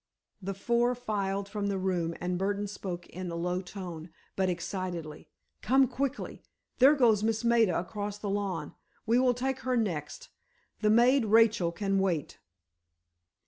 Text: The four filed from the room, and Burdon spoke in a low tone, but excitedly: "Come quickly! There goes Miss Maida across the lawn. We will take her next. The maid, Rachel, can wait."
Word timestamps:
The 0.41 0.55
four 0.55 0.95
filed 0.95 1.47
from 1.47 1.67
the 1.67 1.77
room, 1.77 2.15
and 2.19 2.39
Burdon 2.39 2.65
spoke 2.65 3.05
in 3.09 3.29
a 3.29 3.35
low 3.35 3.61
tone, 3.61 4.09
but 4.35 4.49
excitedly: 4.49 5.29
"Come 5.61 5.87
quickly! 5.87 6.41
There 6.79 6.95
goes 6.95 7.21
Miss 7.21 7.43
Maida 7.43 7.77
across 7.79 8.17
the 8.17 8.27
lawn. 8.27 8.73
We 9.05 9.19
will 9.19 9.35
take 9.35 9.59
her 9.59 9.77
next. 9.77 10.29
The 10.79 10.89
maid, 10.89 11.25
Rachel, 11.25 11.71
can 11.71 11.99
wait." 11.99 12.39